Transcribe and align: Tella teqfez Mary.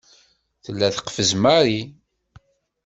Tella 0.63 0.87
teqfez 0.95 1.31
Mary. 1.43 1.81